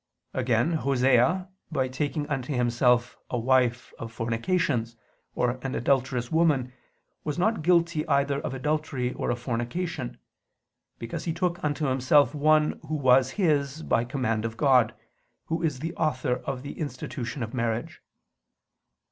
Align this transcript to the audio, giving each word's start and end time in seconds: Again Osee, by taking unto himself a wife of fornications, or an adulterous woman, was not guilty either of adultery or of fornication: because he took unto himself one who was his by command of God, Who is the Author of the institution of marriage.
Again 0.33 0.79
Osee, 0.79 1.47
by 1.71 1.87
taking 1.87 2.25
unto 2.27 2.51
himself 2.55 3.19
a 3.29 3.37
wife 3.37 3.93
of 3.99 4.11
fornications, 4.11 4.95
or 5.35 5.59
an 5.61 5.75
adulterous 5.75 6.31
woman, 6.31 6.73
was 7.23 7.37
not 7.37 7.61
guilty 7.61 8.07
either 8.07 8.39
of 8.41 8.55
adultery 8.55 9.13
or 9.13 9.29
of 9.29 9.39
fornication: 9.39 10.17
because 10.97 11.25
he 11.25 11.33
took 11.33 11.63
unto 11.63 11.85
himself 11.85 12.33
one 12.33 12.79
who 12.87 12.95
was 12.95 13.29
his 13.37 13.83
by 13.83 14.03
command 14.03 14.43
of 14.43 14.57
God, 14.57 14.95
Who 15.45 15.61
is 15.61 15.81
the 15.81 15.93
Author 15.97 16.37
of 16.47 16.63
the 16.63 16.79
institution 16.79 17.43
of 17.43 17.53
marriage. 17.53 18.01